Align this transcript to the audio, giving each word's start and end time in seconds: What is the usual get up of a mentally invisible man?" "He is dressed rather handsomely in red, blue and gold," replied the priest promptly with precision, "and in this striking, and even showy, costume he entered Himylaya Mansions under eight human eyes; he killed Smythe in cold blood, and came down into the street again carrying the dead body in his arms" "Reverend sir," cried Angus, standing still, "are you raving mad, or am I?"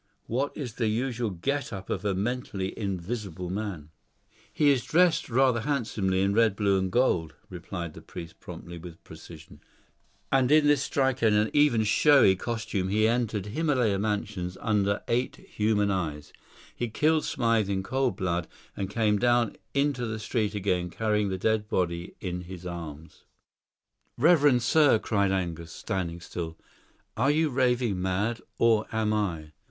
What 0.25 0.57
is 0.57 0.73
the 0.73 0.87
usual 0.87 1.29
get 1.29 1.71
up 1.71 1.91
of 1.91 2.03
a 2.03 2.15
mentally 2.15 2.75
invisible 2.75 3.51
man?" 3.51 3.91
"He 4.51 4.71
is 4.71 4.83
dressed 4.83 5.29
rather 5.29 5.59
handsomely 5.61 6.23
in 6.23 6.33
red, 6.33 6.55
blue 6.55 6.79
and 6.79 6.91
gold," 6.91 7.35
replied 7.51 7.93
the 7.93 8.01
priest 8.01 8.39
promptly 8.39 8.79
with 8.79 9.03
precision, 9.03 9.61
"and 10.31 10.51
in 10.51 10.65
this 10.65 10.81
striking, 10.81 11.35
and 11.35 11.51
even 11.53 11.83
showy, 11.83 12.35
costume 12.35 12.87
he 12.87 13.07
entered 13.07 13.43
Himylaya 13.45 13.99
Mansions 14.01 14.57
under 14.59 15.03
eight 15.07 15.35
human 15.35 15.91
eyes; 15.91 16.33
he 16.75 16.89
killed 16.89 17.23
Smythe 17.23 17.69
in 17.69 17.83
cold 17.83 18.15
blood, 18.15 18.47
and 18.75 18.89
came 18.89 19.19
down 19.19 19.55
into 19.75 20.07
the 20.07 20.17
street 20.17 20.55
again 20.55 20.89
carrying 20.89 21.29
the 21.29 21.37
dead 21.37 21.69
body 21.69 22.15
in 22.19 22.41
his 22.45 22.65
arms" 22.65 23.25
"Reverend 24.17 24.63
sir," 24.63 24.97
cried 24.97 25.31
Angus, 25.31 25.71
standing 25.71 26.21
still, 26.21 26.57
"are 27.15 27.29
you 27.29 27.51
raving 27.51 28.01
mad, 28.01 28.41
or 28.57 28.87
am 28.91 29.13
I?" 29.13 29.51